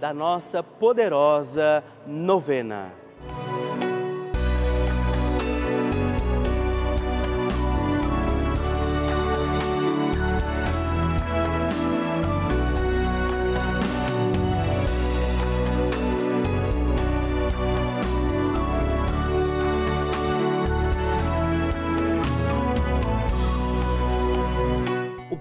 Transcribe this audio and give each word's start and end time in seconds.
da 0.00 0.12
nossa 0.12 0.62
poderosa 0.62 1.82
novena. 2.06 3.05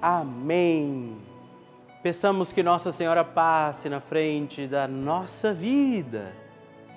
Amém. 0.00 1.16
Peçamos 2.02 2.52
que 2.52 2.62
Nossa 2.62 2.92
Senhora 2.92 3.24
passe 3.24 3.88
na 3.88 4.00
frente 4.00 4.66
da 4.66 4.86
nossa 4.86 5.52
vida. 5.52 6.32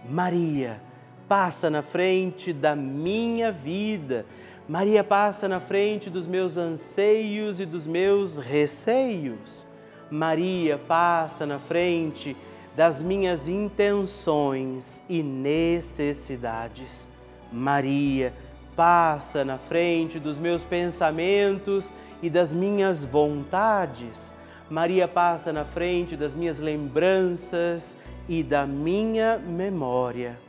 Maria, 0.07 0.81
passa 1.27 1.69
na 1.69 1.81
frente 1.81 2.51
da 2.51 2.75
minha 2.75 3.51
vida. 3.51 4.25
Maria 4.67 5.03
passa 5.03 5.47
na 5.47 5.59
frente 5.59 6.09
dos 6.09 6.27
meus 6.27 6.57
anseios 6.57 7.59
e 7.59 7.65
dos 7.65 7.87
meus 7.87 8.37
receios. 8.37 9.65
Maria 10.11 10.77
passa 10.77 11.45
na 11.45 11.57
frente 11.57 12.35
das 12.75 13.01
minhas 13.01 13.47
intenções 13.47 15.03
e 15.09 15.23
necessidades. 15.23 17.07
Maria 17.51 18.33
passa 18.75 19.43
na 19.43 19.57
frente 19.57 20.19
dos 20.19 20.37
meus 20.37 20.63
pensamentos 20.63 21.91
e 21.91 22.08
das 22.27 22.51
minhas 22.51 23.05
vontades. 23.05 24.33
Maria 24.67 25.07
passa 25.07 25.53
na 25.53 25.63
frente 25.63 26.17
das 26.17 26.33
minhas 26.33 26.59
lembranças 26.59 27.95
e 28.27 28.41
da 28.41 28.65
minha 28.65 29.37
memória. 29.37 30.39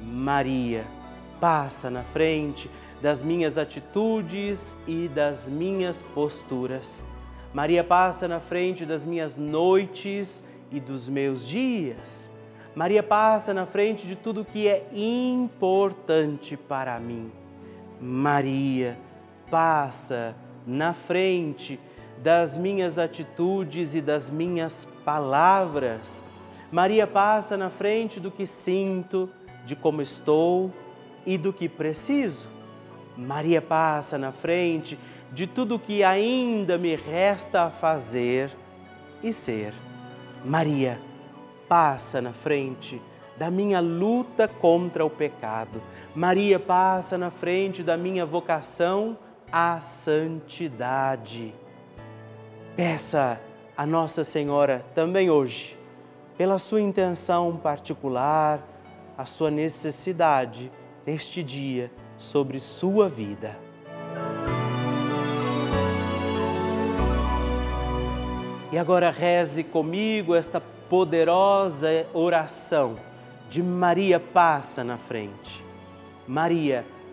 Maria 0.00 0.84
passa 1.40 1.90
na 1.90 2.04
frente 2.04 2.70
das 3.00 3.20
minhas 3.20 3.58
atitudes 3.58 4.76
e 4.86 5.08
das 5.08 5.48
minhas 5.48 6.00
posturas. 6.00 7.04
Maria 7.52 7.82
passa 7.82 8.28
na 8.28 8.38
frente 8.38 8.86
das 8.86 9.04
minhas 9.04 9.36
noites 9.36 10.44
e 10.70 10.78
dos 10.78 11.08
meus 11.08 11.46
dias. 11.46 12.30
Maria 12.74 13.02
passa 13.02 13.52
na 13.52 13.66
frente 13.66 14.06
de 14.06 14.16
tudo 14.16 14.44
que 14.44 14.66
é 14.66 14.86
importante 14.94 16.56
para 16.56 16.98
mim. 16.98 17.30
Maria 18.00 18.96
passa 19.50 20.34
na 20.66 20.92
frente 20.92 21.78
das 22.22 22.56
minhas 22.56 22.98
atitudes 22.98 23.94
e 23.94 24.00
das 24.00 24.30
minhas 24.30 24.86
palavras. 25.04 26.24
Maria 26.70 27.06
passa 27.06 27.56
na 27.56 27.68
frente 27.68 28.20
do 28.20 28.30
que 28.30 28.46
sinto, 28.46 29.28
de 29.66 29.74
como 29.74 30.00
estou 30.00 30.70
e 31.26 31.36
do 31.36 31.52
que 31.52 31.68
preciso. 31.68 32.48
Maria 33.16 33.60
passa 33.60 34.16
na 34.16 34.32
frente 34.32 34.98
de 35.32 35.46
tudo 35.46 35.78
que 35.78 36.02
ainda 36.04 36.78
me 36.78 36.94
resta 36.94 37.64
a 37.64 37.70
fazer 37.70 38.50
e 39.22 39.32
ser. 39.32 39.74
Maria 40.44 40.98
passa 41.68 42.20
na 42.20 42.32
frente 42.32 43.00
da 43.36 43.50
minha 43.50 43.80
luta 43.80 44.46
contra 44.46 45.04
o 45.04 45.10
pecado. 45.10 45.82
Maria 46.14 46.60
passa 46.60 47.16
na 47.16 47.30
frente 47.30 47.82
da 47.82 47.96
minha 47.96 48.26
vocação 48.26 49.16
à 49.52 49.80
santidade. 49.82 51.54
Peça 52.74 53.38
a 53.76 53.84
Nossa 53.84 54.24
Senhora 54.24 54.82
também 54.94 55.28
hoje, 55.28 55.76
pela 56.38 56.58
sua 56.58 56.80
intenção 56.80 57.54
particular, 57.58 58.66
a 59.16 59.26
sua 59.26 59.50
necessidade 59.50 60.72
neste 61.06 61.42
dia 61.42 61.90
sobre 62.16 62.58
sua 62.60 63.08
vida. 63.08 63.58
E 68.72 68.78
agora 68.78 69.10
reze 69.10 69.62
comigo 69.62 70.34
esta 70.34 70.58
poderosa 70.88 72.06
oração 72.14 72.96
de 73.50 73.62
Maria 73.62 74.18
passa 74.18 74.82
na 74.82 74.96
frente. 74.96 75.62
Maria 76.26 76.86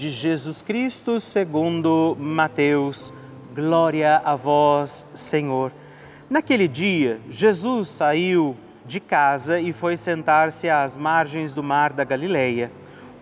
de 0.00 0.08
Jesus 0.08 0.62
Cristo 0.62 1.20
segundo 1.20 2.16
Mateus. 2.18 3.12
Glória 3.54 4.22
a 4.24 4.34
vós, 4.34 5.04
Senhor. 5.12 5.70
Naquele 6.30 6.66
dia, 6.66 7.20
Jesus 7.28 7.88
saiu 7.88 8.56
de 8.86 8.98
casa 8.98 9.60
e 9.60 9.74
foi 9.74 9.98
sentar-se 9.98 10.70
às 10.70 10.96
margens 10.96 11.52
do 11.52 11.62
mar 11.62 11.92
da 11.92 12.02
Galileia. 12.02 12.72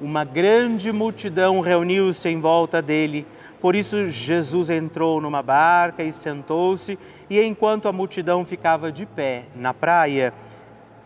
Uma 0.00 0.22
grande 0.24 0.92
multidão 0.92 1.58
reuniu-se 1.58 2.28
em 2.28 2.40
volta 2.40 2.80
dele. 2.80 3.26
Por 3.60 3.74
isso, 3.74 4.06
Jesus 4.06 4.70
entrou 4.70 5.20
numa 5.20 5.42
barca 5.42 6.04
e 6.04 6.12
sentou-se, 6.12 6.96
e 7.28 7.42
enquanto 7.42 7.88
a 7.88 7.92
multidão 7.92 8.44
ficava 8.44 8.92
de 8.92 9.04
pé 9.04 9.46
na 9.56 9.74
praia, 9.74 10.32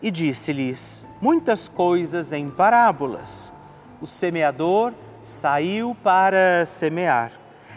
e 0.03 0.11
disse-lhes 0.11 1.03
muitas 1.19 1.67
coisas 1.67 2.31
em 2.31 2.47
parábolas. 2.47 3.51
O 3.99 4.05
semeador 4.05 4.93
saiu 5.23 5.95
para 6.03 6.65
semear. 6.65 7.31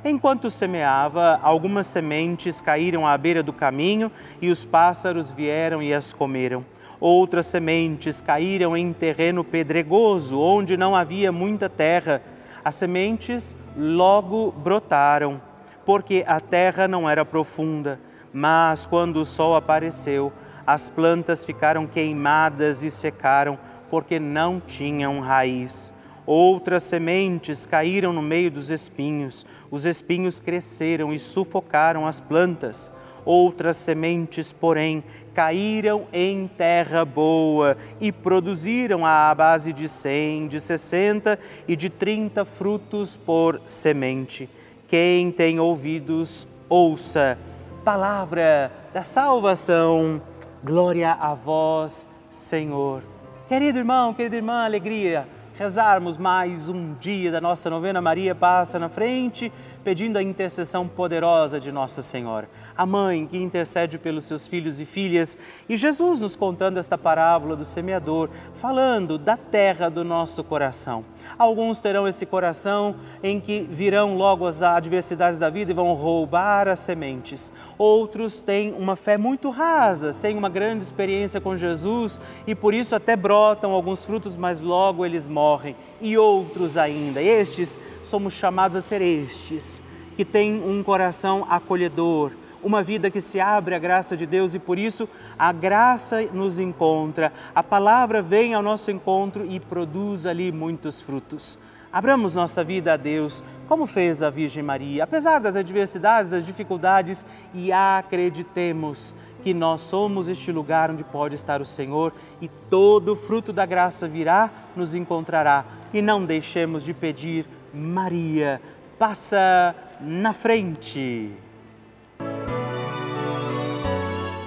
Enquanto 0.05 0.51
semeava, 0.51 1.41
algumas 1.43 1.87
sementes 1.87 2.61
caíram 2.61 3.07
à 3.07 3.17
beira 3.17 3.43
do 3.43 3.53
caminho 3.53 4.11
e 4.41 4.49
os 4.51 4.65
pássaros 4.65 5.31
vieram 5.31 5.83
e 5.83 5.95
as 5.95 6.13
comeram. 6.13 6.65
Outras 7.01 7.47
sementes 7.47 8.21
caíram 8.21 8.77
em 8.77 8.93
terreno 8.93 9.45
pedregoso, 9.45 10.39
onde 10.41 10.77
não 10.77 10.95
havia 10.95 11.31
muita 11.31 11.69
terra. 11.69 12.23
As 12.65 12.75
sementes 12.75 13.57
logo 13.77 14.53
brotaram, 14.53 15.41
porque 15.85 16.25
a 16.27 16.41
terra 16.41 16.89
não 16.89 17.09
era 17.09 17.25
profunda. 17.25 17.99
Mas 18.33 18.87
quando 18.87 19.17
o 19.17 19.27
sol 19.27 19.55
apareceu, 19.55 20.33
as 20.67 20.89
plantas 20.89 21.45
ficaram 21.45 21.87
queimadas 21.87 22.83
e 22.83 22.91
secaram, 22.91 23.59
porque 23.91 24.19
não 24.19 24.61
tinham 24.61 25.21
raiz. 25.21 25.93
Outras 26.27 26.83
sementes 26.83 27.65
caíram 27.67 28.13
no 28.13 28.21
meio 28.21 28.51
dos 28.51 28.69
espinhos, 28.69 29.47
os 29.71 29.87
espinhos 29.87 30.41
cresceram 30.41 31.13
e 31.13 31.21
sufocaram 31.21 32.05
as 32.05 32.21
plantas. 32.21 32.91
Outras 33.25 33.77
sementes, 33.77 34.53
porém, 34.53 35.05
caíram 35.35 36.07
em 36.13 36.49
terra 36.49 37.05
boa 37.05 37.77
e 38.01 38.11
produziram 38.11 39.07
à 39.07 39.33
base 39.35 39.73
de 39.73 39.89
cem, 39.89 40.49
de 40.49 40.61
sessenta 40.61 41.39
e 41.69 41.77
de 41.77 41.91
trinta 41.91 42.45
frutos 42.45 43.17
por 43.17 43.61
semente. 43.65 44.49
Quem 44.89 45.31
tem 45.31 45.61
ouvidos, 45.61 46.47
ouça. 46.69 47.39
Palavra 47.85 48.73
da 48.93 49.05
salvação. 49.05 50.21
Glória 50.65 51.13
a 51.13 51.35
vós, 51.35 52.09
Senhor. 52.31 53.03
Querido 53.49 53.79
irmão, 53.79 54.13
querida 54.13 54.37
irmã, 54.37 54.65
alegria 54.65 55.36
rezarmos 55.57 56.19
mais 56.19 56.69
um 56.69 56.95
dia 57.01 57.33
da 57.33 57.41
nossa 57.41 57.71
novena 57.71 58.01
Maria 58.01 58.35
Passa 58.35 58.79
na 58.79 58.91
Frente, 58.91 59.51
pedindo 59.83 60.19
a 60.19 60.23
intercessão 60.23 60.87
poderosa 60.87 61.59
de 61.59 61.73
Nossa 61.73 62.03
Senhora, 62.03 62.47
a 62.77 62.85
mãe 62.85 63.27
que 63.27 63.39
intercede 63.39 63.99
pelos 63.99 64.27
seus 64.27 64.47
filhos 64.47 64.81
e 64.81 64.85
filhas, 64.85 65.39
e 65.69 65.77
Jesus 65.77 66.21
nos 66.21 66.37
contando 66.37 66.79
esta 66.79 66.99
parábola 66.99 67.57
do 67.57 67.65
semeador, 67.65 68.29
falando 68.55 69.17
da 69.17 69.37
terra 69.37 69.89
do 69.89 70.05
nosso 70.05 70.45
coração. 70.45 71.05
Alguns 71.39 71.81
terão 71.81 72.07
esse 72.07 72.25
coração 72.27 72.97
em 73.23 73.41
que 73.41 73.67
virão 73.71 74.17
logo 74.17 74.47
as 74.47 74.63
adversidades 74.63 75.39
da 75.39 75.51
vida 75.51 75.71
e 75.71 75.75
vão 75.75 75.93
roubar 75.95 76.69
as 76.69 76.81
sementes. 76.81 77.53
Outros 77.79 78.43
têm 78.43 78.73
uma 78.73 78.97
fé 78.97 79.17
muito 79.17 79.51
rasa, 79.51 80.13
sem 80.13 80.37
uma 80.37 80.49
grande 80.49 80.85
experiência 80.85 81.41
com 81.41 81.57
Jesus 81.57 82.21
e 82.47 82.55
por 82.55 82.75
isso 82.75 82.95
até 82.95 83.17
brotam 83.17 83.73
alguns 83.73 84.05
frutos, 84.05 84.37
mas 84.37 84.61
logo 84.61 85.05
eles 85.05 85.27
morrem. 85.27 85.77
E 86.01 86.17
outros 86.17 86.77
ainda, 86.77 87.23
estes 87.23 87.79
somos 88.03 88.35
chamados 88.35 88.77
a 88.77 88.81
ser 88.81 89.03
estes, 89.03 89.83
que 90.17 90.25
têm 90.25 90.63
um 90.63 90.83
coração 90.83 91.47
acolhedor 91.49 92.33
uma 92.63 92.83
vida 92.83 93.11
que 93.11 93.21
se 93.21 93.41
abre 93.41 93.75
à 93.75 93.79
graça 93.79 94.17
de 94.17 94.27
Deus 94.27 94.55
e 94.55 94.59
por 94.59 94.79
isso 94.79 95.09
a 95.39 95.53
graça 95.53 96.23
nos 96.33 96.59
encontra, 96.59 97.33
a 97.55 97.63
palavra 97.63 98.23
vem 98.23 98.55
ao 98.55 98.63
nosso 98.63 98.91
encontro 98.91 99.47
e 99.47 99.61
produz 99.61 100.27
ali 100.27 100.51
muitos 100.51 101.01
frutos. 101.01 101.59
Abramos 101.93 102.35
nossa 102.35 102.63
vida 102.63 102.93
a 102.93 102.97
Deus, 102.97 103.43
como 103.69 103.87
fez 103.87 104.23
a 104.23 104.29
Virgem 104.29 104.63
Maria, 104.63 105.05
apesar 105.05 105.39
das 105.39 105.57
adversidades, 105.57 106.33
das 106.33 106.45
dificuldades, 106.45 107.27
e 107.55 107.73
acreditemos 107.73 109.15
que 109.43 109.55
nós 109.55 109.81
somos 109.81 110.29
este 110.29 110.51
lugar 110.51 110.91
onde 110.91 111.05
pode 111.05 111.37
estar 111.37 111.61
o 111.61 111.65
Senhor 111.65 112.13
e 112.41 112.49
todo 112.49 113.13
o 113.13 113.17
fruto 113.17 113.53
da 113.53 113.65
graça 113.65 114.09
virá, 114.09 114.51
nos 114.75 114.95
encontrará. 114.95 115.65
E 115.95 116.03
não 116.03 116.25
deixemos 116.25 116.83
de 116.83 116.93
pedir, 116.93 117.47
Maria, 117.73 118.61
passa 118.99 119.75
na 120.01 120.33
frente. 120.33 121.33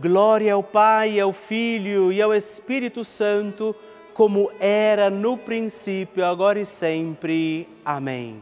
Glória 0.00 0.54
ao 0.54 0.62
Pai, 0.62 1.18
ao 1.18 1.32
Filho 1.32 2.12
e 2.12 2.22
ao 2.22 2.32
Espírito 2.32 3.04
Santo, 3.04 3.74
como 4.14 4.48
era 4.60 5.10
no 5.10 5.36
princípio, 5.36 6.24
agora 6.24 6.60
e 6.60 6.64
sempre. 6.64 7.68
Amém. 7.84 8.40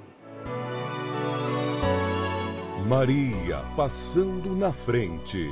Maria 2.87 3.65
passando 3.75 4.55
na 4.55 4.71
frente. 4.71 5.51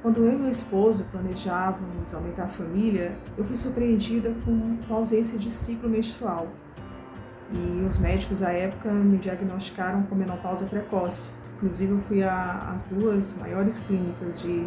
Quando 0.00 0.24
eu 0.24 0.32
e 0.32 0.36
meu 0.36 0.48
esposo 0.48 1.04
planejávamos 1.10 2.14
aumentar 2.14 2.44
a 2.44 2.48
família, 2.48 3.14
eu 3.36 3.44
fui 3.44 3.56
surpreendida 3.58 4.34
com 4.42 4.78
a 4.88 4.96
ausência 4.96 5.38
de 5.38 5.50
ciclo 5.50 5.86
menstrual. 5.86 6.48
E 7.52 7.84
os 7.84 7.98
médicos 7.98 8.42
à 8.42 8.52
época 8.52 8.90
me 8.90 9.18
diagnosticaram 9.18 10.04
com 10.04 10.14
menopausa 10.14 10.64
precoce. 10.64 11.39
Inclusive, 11.62 11.92
eu 11.92 12.00
fui 12.00 12.22
às 12.22 12.84
duas 12.84 13.36
maiores 13.38 13.80
clínicas 13.80 14.40
de, 14.40 14.64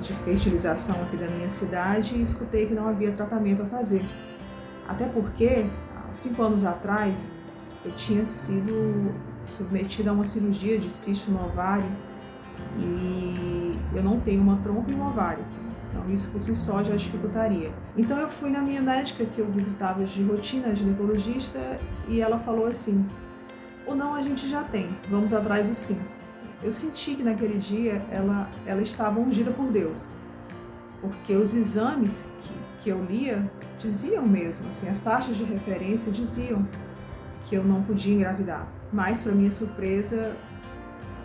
de 0.00 0.12
fertilização 0.24 1.02
aqui 1.02 1.16
da 1.16 1.26
minha 1.26 1.50
cidade 1.50 2.14
e 2.14 2.22
escutei 2.22 2.66
que 2.66 2.74
não 2.74 2.88
havia 2.88 3.10
tratamento 3.10 3.62
a 3.62 3.66
fazer. 3.66 4.04
Até 4.86 5.06
porque, 5.06 5.66
há 5.96 6.12
cinco 6.12 6.40
anos 6.42 6.64
atrás, 6.64 7.32
eu 7.84 7.90
tinha 7.92 8.24
sido 8.24 9.12
submetida 9.44 10.10
a 10.10 10.12
uma 10.12 10.24
cirurgia 10.24 10.78
de 10.78 10.92
cisto 10.92 11.32
no 11.32 11.44
ovário 11.44 11.90
e 12.78 13.76
eu 13.92 14.02
não 14.02 14.20
tenho 14.20 14.40
uma 14.40 14.58
trompa 14.58 14.92
e 14.92 14.94
um 14.94 15.04
ovário. 15.04 15.44
Então, 15.90 16.14
isso 16.14 16.30
por 16.30 16.40
si 16.40 16.54
só 16.54 16.80
já 16.84 16.94
dificultaria. 16.94 17.72
Então, 17.96 18.18
eu 18.18 18.28
fui 18.28 18.50
na 18.50 18.60
minha 18.60 18.80
médica, 18.80 19.24
que 19.24 19.40
eu 19.40 19.50
visitava 19.50 20.04
de 20.04 20.22
rotina, 20.22 20.76
ginecologista, 20.76 21.58
e 22.06 22.20
ela 22.20 22.38
falou 22.38 22.66
assim: 22.66 23.04
o 23.88 23.94
não 23.94 24.14
a 24.14 24.22
gente 24.22 24.48
já 24.48 24.62
tem, 24.62 24.88
vamos 25.10 25.32
atrás 25.32 25.68
do 25.68 25.74
sim. 25.74 26.00
eu 26.62 26.70
senti 26.70 27.14
que 27.14 27.22
naquele 27.22 27.58
dia 27.58 28.04
ela, 28.10 28.48
ela 28.66 28.82
estava 28.82 29.18
ungida 29.18 29.50
por 29.50 29.70
Deus. 29.70 30.04
Porque 31.00 31.34
os 31.34 31.54
exames 31.54 32.26
que, 32.42 32.52
que 32.82 32.90
eu 32.90 33.04
lia 33.04 33.50
diziam 33.78 34.26
mesmo, 34.26 34.68
assim, 34.68 34.88
as 34.88 34.98
taxas 34.98 35.36
de 35.36 35.44
referência 35.44 36.10
diziam 36.10 36.66
que 37.46 37.54
eu 37.54 37.64
não 37.64 37.82
podia 37.82 38.12
engravidar. 38.12 38.66
Mas, 38.92 39.22
para 39.22 39.32
minha 39.32 39.50
surpresa, 39.50 40.36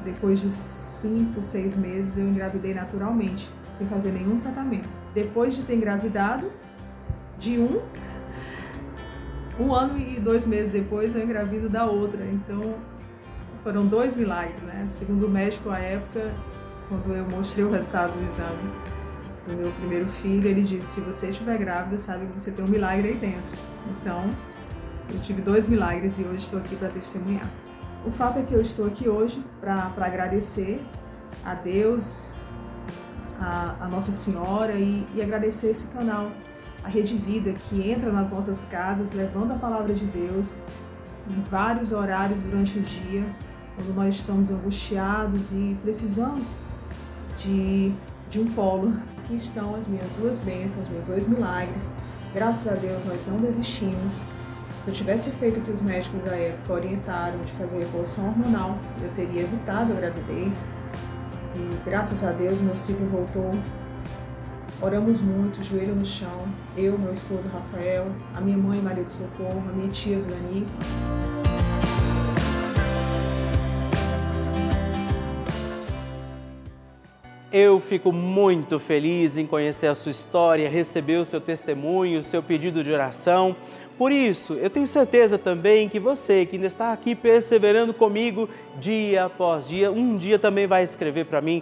depois 0.03 0.39
de 0.39 0.50
cinco, 0.51 1.41
seis 1.41 1.75
meses, 1.75 2.17
eu 2.17 2.27
engravidei 2.27 2.74
naturalmente, 2.74 3.50
sem 3.74 3.88
fazer 3.88 4.12
nenhum 4.12 4.39
tratamento. 4.39 4.88
Depois 5.13 5.55
de 5.55 5.63
ter 5.63 5.75
engravidado, 5.75 6.51
de 7.39 7.60
um, 7.60 7.82
um 9.60 9.74
ano 9.74 9.98
e 9.98 10.19
dois 10.19 10.48
meses 10.48 10.72
depois, 10.72 11.15
eu 11.15 11.24
engravido 11.24 11.69
da 11.69 11.86
outra. 11.86 12.25
Então, 12.25 12.75
foram 13.63 13.86
dois 13.86 14.15
milagres, 14.15 14.62
né? 14.62 14.86
Segundo 14.89 15.27
o 15.27 15.29
médico 15.29 15.69
à 15.69 15.79
época, 15.79 16.31
quando 16.89 17.15
eu 17.15 17.25
mostrei 17.29 17.63
o 17.63 17.72
resultado 17.72 18.12
do 18.13 18.25
exame 18.25 18.72
do 19.48 19.55
meu 19.55 19.72
primeiro 19.72 20.07
filho, 20.07 20.48
ele 20.48 20.63
disse: 20.63 20.95
se 20.95 21.01
você 21.01 21.29
estiver 21.29 21.57
grávida, 21.57 21.98
sabe 21.98 22.25
que 22.27 22.41
você 22.41 22.51
tem 22.51 22.63
um 22.63 22.67
milagre 22.67 23.10
aí 23.10 23.15
dentro. 23.15 23.51
Então, 23.89 24.29
eu 25.13 25.19
tive 25.22 25.41
dois 25.41 25.67
milagres 25.67 26.17
e 26.19 26.24
hoje 26.24 26.43
estou 26.43 26.60
aqui 26.60 26.75
para 26.75 26.89
testemunhar. 26.89 27.50
O 28.05 28.12
fato 28.12 28.39
é 28.39 28.43
que 28.43 28.53
eu 28.53 28.62
estou 28.62 28.86
aqui 28.86 29.07
hoje 29.07 29.43
para 29.62 29.91
agradecer 29.98 30.83
a 31.45 31.53
Deus, 31.53 32.31
a, 33.39 33.75
a 33.81 33.88
Nossa 33.88 34.12
Senhora 34.12 34.74
e, 34.74 35.05
e 35.15 35.22
agradecer 35.22 35.69
esse 35.69 35.88
canal, 35.88 36.31
a 36.83 36.89
Rede 36.89 37.15
Vida, 37.15 37.53
que 37.53 37.89
entra 37.89 38.11
nas 38.11 38.31
nossas 38.31 38.65
casas 38.65 39.13
levando 39.13 39.51
a 39.51 39.55
palavra 39.55 39.93
de 39.93 40.05
Deus 40.05 40.55
em 41.29 41.41
vários 41.49 41.91
horários 41.91 42.41
durante 42.41 42.77
o 42.77 42.81
dia 42.81 43.23
quando 43.75 43.95
nós 43.95 44.15
estamos 44.15 44.51
angustiados 44.51 45.51
e 45.51 45.77
precisamos 45.81 46.55
de, 47.37 47.91
de 48.29 48.39
um 48.39 48.45
polo. 48.45 48.93
Aqui 49.17 49.35
estão 49.35 49.75
as 49.75 49.87
minhas 49.87 50.11
duas 50.13 50.39
bênçãos, 50.41 50.87
meus 50.89 51.07
dois 51.07 51.27
milagres. 51.27 51.91
Graças 52.33 52.71
a 52.71 52.75
Deus 52.75 53.03
nós 53.05 53.25
não 53.27 53.37
desistimos. 53.37 54.21
Se 54.81 54.89
eu 54.89 54.93
tivesse 54.93 55.31
feito 55.31 55.59
o 55.59 55.63
que 55.63 55.71
os 55.71 55.81
médicos 55.81 56.23
da 56.23 56.35
época 56.35 56.73
orientaram 56.73 57.39
de 57.39 57.51
fazer 57.53 57.79
revolução 57.79 58.27
hormonal, 58.27 58.77
eu 59.01 59.09
teria 59.15 59.43
evitado 59.43 59.93
a 59.93 59.95
gravidez. 59.95 60.67
E 61.55 61.89
graças 61.89 62.23
a 62.23 62.31
Deus 62.31 62.59
meu 62.59 62.75
ciclo 62.75 63.07
voltou. 63.07 63.51
Oramos 64.85 65.21
muito, 65.21 65.63
joelho 65.63 65.95
no 65.95 66.05
chão. 66.05 66.45
Eu, 66.75 66.97
meu 66.97 67.13
esposo 67.13 67.47
Rafael, 67.47 68.05
a 68.35 68.41
minha 68.41 68.57
mãe 68.57 68.81
Maria 68.81 69.05
de 69.05 69.13
Socorro, 69.13 69.63
a 69.69 69.71
minha 69.71 69.87
tia 69.87 70.19
Vilani. 70.19 70.67
Eu 77.49 77.79
fico 77.79 78.11
muito 78.11 78.77
feliz 78.77 79.37
em 79.37 79.47
conhecer 79.47 79.87
a 79.87 79.95
sua 79.95 80.11
história, 80.11 80.69
receber 80.69 81.15
o 81.15 81.23
seu 81.23 81.39
testemunho, 81.39 82.19
o 82.19 82.23
seu 82.23 82.43
pedido 82.43 82.83
de 82.83 82.91
oração. 82.91 83.55
Por 83.97 84.11
isso, 84.11 84.55
eu 84.55 84.69
tenho 84.71 84.87
certeza 84.87 85.37
também 85.37 85.87
que 85.87 85.99
você 85.99 86.45
que 86.45 86.55
ainda 86.55 86.67
está 86.67 86.91
aqui 86.91 87.13
perseverando 87.13 87.93
comigo 87.93 88.49
dia 88.79 89.25
após 89.25 89.67
dia, 89.67 89.91
um 89.91 90.17
dia 90.17 90.39
também 90.39 90.65
vai 90.65 90.83
escrever 90.83 91.25
para 91.25 91.39
mim, 91.41 91.61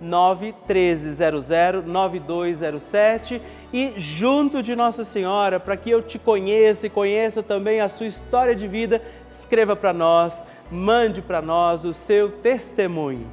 91300 0.00 1.86
9207 1.86 3.40
e 3.72 3.94
junto 3.96 4.62
de 4.62 4.76
Nossa 4.76 5.04
Senhora, 5.04 5.58
para 5.58 5.76
que 5.76 5.90
eu 5.90 6.00
te 6.00 6.18
conheça 6.18 6.86
e 6.86 6.90
conheça 6.90 7.42
também 7.42 7.80
a 7.80 7.88
sua 7.88 8.06
história 8.06 8.54
de 8.54 8.68
vida, 8.68 9.02
escreva 9.28 9.74
para 9.74 9.92
nós, 9.92 10.46
mande 10.70 11.20
para 11.20 11.42
nós 11.42 11.84
o 11.84 11.92
seu 11.92 12.30
testemunho. 12.30 13.26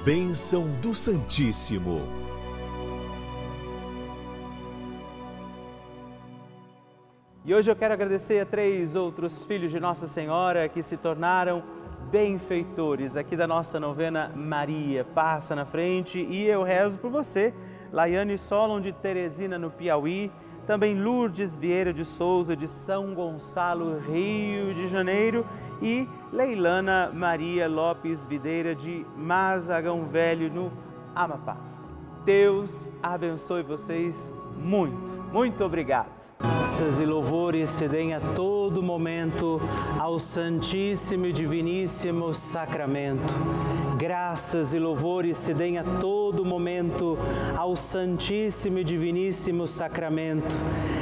Bênção 0.05 0.67
do 0.81 0.95
Santíssimo. 0.95 2.20
E 7.43 7.55
hoje 7.55 7.71
eu 7.71 7.75
quero 7.75 7.95
agradecer 7.95 8.39
a 8.39 8.45
três 8.45 8.95
outros 8.95 9.47
filhos 9.47 9.71
de 9.71 9.81
Nossa 9.81 10.07
Senhora 10.07 10.69
que 10.69 10.83
se 10.83 10.99
tornaram 10.99 11.63
benfeitores 12.11 13.17
aqui 13.17 13.35
da 13.35 13.47
nossa 13.47 13.81
novena 13.81 14.31
Maria. 14.37 15.07
Passa 15.07 15.57
na 15.57 15.65
frente 15.65 16.19
e 16.21 16.45
eu 16.45 16.63
rezo 16.63 16.99
por 16.99 17.11
você. 17.11 17.55
Laiane 17.91 18.37
Solon 18.37 18.79
de 18.79 18.93
Teresina, 18.93 19.59
no 19.59 19.71
Piauí. 19.71 20.31
Também 20.67 21.01
Lourdes 21.01 21.57
Vieira 21.57 21.95
de 21.95 22.05
Souza, 22.05 22.55
de 22.55 22.69
São 22.69 23.15
Gonçalo, 23.15 23.99
Rio 24.01 24.75
de 24.75 24.87
Janeiro. 24.87 25.47
E 25.81 26.07
Leilana 26.31 27.11
Maria 27.11 27.67
Lopes 27.67 28.27
Videira, 28.27 28.75
de 28.75 29.07
Mazagão 29.17 30.05
Velho, 30.05 30.53
no 30.53 30.71
Amapá. 31.15 31.57
Deus 32.25 32.93
abençoe 33.03 33.63
vocês 33.63 34.33
muito. 34.57 35.21
Muito 35.33 35.65
obrigado. 35.65 36.21
Graças 36.39 36.99
e 36.99 37.05
louvores 37.05 37.71
se 37.71 37.89
deem 37.89 38.15
a 38.15 38.21
todo 38.21 38.83
momento 38.83 39.61
ao 39.99 40.19
Santíssimo 40.19 41.27
e 41.27 41.33
Diviníssimo 41.33 42.33
Sacramento. 42.33 43.35
Graças 43.99 44.73
e 44.73 44.79
louvores 44.79 45.37
se 45.37 45.53
deem 45.53 45.79
a 45.79 45.85
todo 45.99 46.45
momento 46.45 47.19
ao 47.57 47.77
Santíssimo 47.77 48.79
e 48.79 48.85
Diviníssimo 48.85 49.67
Sacramento. 49.67 50.57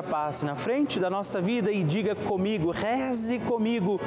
agora 0.00 0.02
passe 0.02 0.44
na 0.44 0.54
frente 0.54 0.98
da 0.98 1.10
nossa 1.10 1.40
vida 1.40 1.70
e 1.70 1.84
diga 1.84 2.14
comigo, 2.14 2.70
reze 2.70 3.38
comigo, 3.38 4.00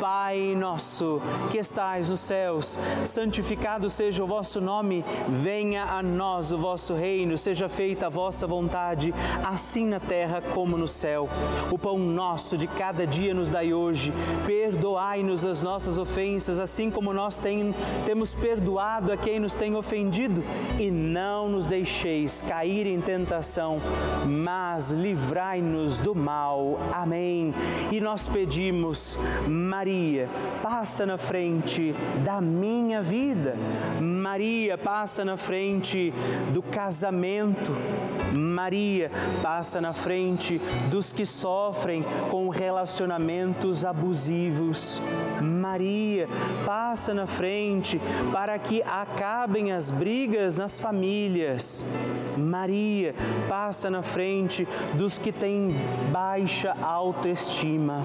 Pai 0.00 0.54
nosso 0.56 1.20
que 1.50 1.58
estais 1.58 2.10
nos 2.10 2.20
céus, 2.20 2.78
santificado 3.04 3.88
seja 3.88 4.22
o 4.22 4.26
vosso 4.26 4.60
nome, 4.60 5.04
venha 5.28 5.84
a 5.84 6.02
nós 6.02 6.52
o 6.52 6.58
vosso 6.58 6.94
reino, 6.94 7.38
seja 7.38 7.68
feita 7.68 8.06
a 8.06 8.10
vossa 8.10 8.46
vontade, 8.46 9.14
assim 9.44 9.86
na 9.86 9.98
terra 9.98 10.42
como 10.54 10.76
no 10.76 10.86
céu. 10.86 11.28
O 11.70 11.78
pão 11.78 11.98
nosso 11.98 12.56
de 12.56 12.66
cada 12.66 13.06
dia 13.06 13.32
nos 13.32 13.50
dai 13.50 13.72
hoje, 13.72 14.12
perdoai-nos 14.46 15.44
as 15.44 15.62
nossas 15.62 15.98
ofensas, 15.98 16.58
assim 16.60 16.90
como 16.90 17.12
nós 17.12 17.38
tem, 17.38 17.74
temos 18.04 18.34
perdoado 18.34 19.12
a 19.12 19.16
quem 19.16 19.40
nos 19.40 19.56
tem 19.56 19.74
ofendido, 19.74 20.42
e 20.78 20.90
não 20.90 21.48
nos 21.48 21.66
deixeis 21.66 22.42
cair 22.42 22.86
em 22.86 23.00
tentação, 23.00 23.78
mas 24.26 24.90
livrai 24.90 25.25
livrai-nos 25.26 25.98
do 25.98 26.14
mal. 26.14 26.78
Amém. 26.92 27.52
E 27.90 28.00
nós 28.00 28.28
pedimos, 28.28 29.18
Maria, 29.48 30.28
passa 30.62 31.04
na 31.04 31.18
frente 31.18 31.92
da 32.24 32.40
minha 32.40 33.02
vida. 33.02 33.56
Maria, 34.00 34.78
passa 34.78 35.24
na 35.24 35.36
frente 35.36 36.14
do 36.52 36.62
casamento. 36.62 37.72
Maria, 38.32 39.10
passa 39.42 39.80
na 39.80 39.92
frente 39.92 40.60
dos 40.90 41.12
que 41.12 41.26
sofrem 41.26 42.04
com 42.30 42.48
relacionamentos 42.48 43.84
abusivos. 43.84 45.00
Maria, 45.40 46.28
passa 46.64 47.12
na 47.12 47.26
frente 47.26 48.00
para 48.32 48.58
que 48.58 48.82
acabem 48.82 49.72
as 49.72 49.90
brigas 49.90 50.56
nas 50.56 50.78
famílias. 50.78 51.84
Maria, 52.36 53.14
passa 53.48 53.90
na 53.90 54.02
frente 54.02 54.66
dos 54.94 55.15
que 55.18 55.32
têm 55.32 55.74
baixa 56.10 56.76
autoestima. 56.82 58.04